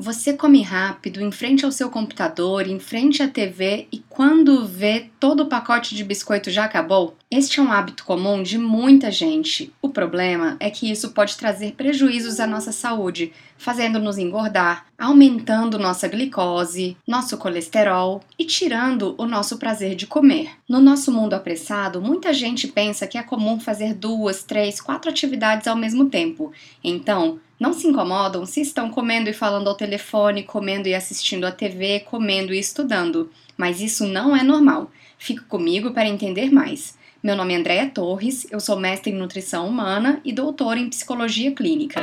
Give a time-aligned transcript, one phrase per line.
[0.00, 5.10] Você come rápido, em frente ao seu computador, em frente à TV e quando vê
[5.18, 7.16] todo o pacote de biscoito já acabou?
[7.28, 9.72] Este é um hábito comum de muita gente.
[9.82, 16.06] O problema é que isso pode trazer prejuízos à nossa saúde, fazendo-nos engordar, aumentando nossa
[16.06, 20.52] glicose, nosso colesterol e tirando o nosso prazer de comer.
[20.68, 25.66] No nosso mundo apressado, muita gente pensa que é comum fazer duas, três, quatro atividades
[25.66, 26.52] ao mesmo tempo.
[26.84, 31.50] Então, não se incomodam se estão comendo e falando ao telefone, comendo e assistindo à
[31.50, 33.30] TV, comendo e estudando.
[33.56, 34.90] Mas isso não é normal.
[35.18, 36.96] Fique comigo para entender mais.
[37.20, 41.50] Meu nome é Andréa Torres, eu sou mestre em nutrição humana e doutora em psicologia
[41.50, 42.00] clínica.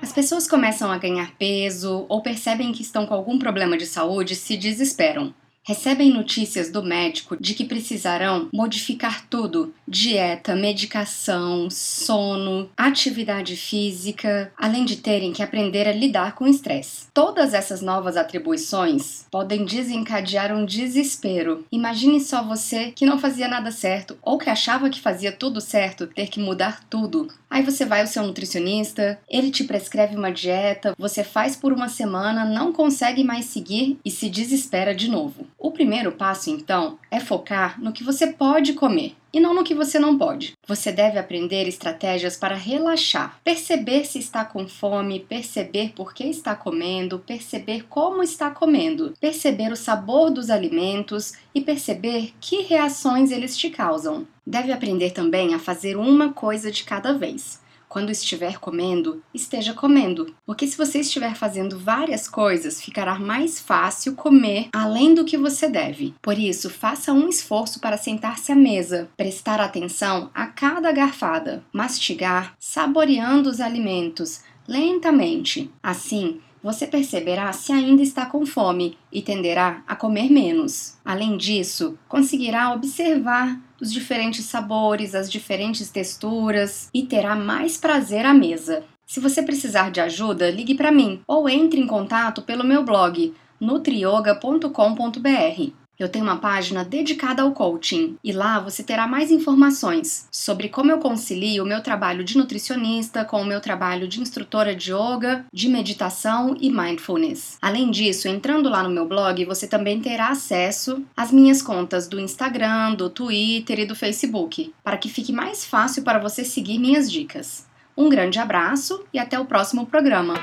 [0.00, 4.32] As pessoas começam a ganhar peso ou percebem que estão com algum problema de saúde
[4.32, 5.34] e se desesperam
[5.68, 14.86] recebem notícias do médico de que precisarão modificar tudo: dieta, medicação, sono, atividade física, além
[14.86, 17.08] de terem que aprender a lidar com o estresse.
[17.12, 21.66] Todas essas novas atribuições podem desencadear um desespero.
[21.70, 26.06] Imagine só você que não fazia nada certo ou que achava que fazia tudo certo
[26.06, 27.28] ter que mudar tudo.
[27.50, 31.88] Aí você vai ao seu nutricionista, ele te prescreve uma dieta, você faz por uma
[31.88, 35.46] semana, não consegue mais seguir e se desespera de novo.
[35.78, 39.96] Primeiro passo, então, é focar no que você pode comer e não no que você
[39.96, 40.54] não pode.
[40.66, 46.56] Você deve aprender estratégias para relaxar, perceber se está com fome, perceber por que está
[46.56, 53.56] comendo, perceber como está comendo, perceber o sabor dos alimentos e perceber que reações eles
[53.56, 54.26] te causam.
[54.44, 57.60] Deve aprender também a fazer uma coisa de cada vez.
[57.88, 64.14] Quando estiver comendo, esteja comendo, porque se você estiver fazendo várias coisas, ficará mais fácil
[64.14, 66.14] comer além do que você deve.
[66.20, 72.54] Por isso, faça um esforço para sentar-se à mesa, prestar atenção a cada garfada, mastigar,
[72.58, 75.70] saboreando os alimentos lentamente.
[75.82, 80.96] Assim, você perceberá se ainda está com fome e tenderá a comer menos.
[81.04, 88.34] Além disso, conseguirá observar os diferentes sabores, as diferentes texturas e terá mais prazer à
[88.34, 88.84] mesa.
[89.06, 93.32] Se você precisar de ajuda, ligue para mim ou entre em contato pelo meu blog
[93.60, 95.77] nutrioga.com.br.
[95.98, 100.92] Eu tenho uma página dedicada ao coaching e lá você terá mais informações sobre como
[100.92, 105.44] eu concilio o meu trabalho de nutricionista com o meu trabalho de instrutora de yoga,
[105.52, 107.58] de meditação e mindfulness.
[107.60, 112.20] Além disso, entrando lá no meu blog, você também terá acesso às minhas contas do
[112.20, 117.10] Instagram, do Twitter e do Facebook, para que fique mais fácil para você seguir minhas
[117.10, 117.66] dicas.
[117.96, 120.34] Um grande abraço e até o próximo programa.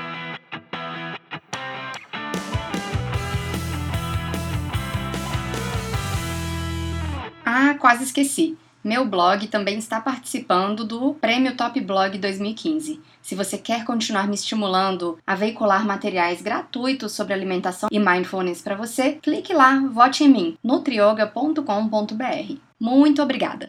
[7.86, 8.58] Quase esqueci.
[8.82, 13.00] Meu blog também está participando do Prêmio Top Blog 2015.
[13.22, 18.74] Se você quer continuar me estimulando a veicular materiais gratuitos sobre alimentação e mindfulness para
[18.74, 22.54] você, clique lá, vote em mim, nutrioga.com.br.
[22.80, 23.68] Muito obrigada!